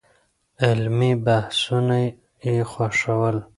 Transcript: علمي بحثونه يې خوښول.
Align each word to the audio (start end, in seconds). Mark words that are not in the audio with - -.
علمي 0.65 1.11
بحثونه 1.25 1.97
يې 2.45 2.55
خوښول. 2.71 3.37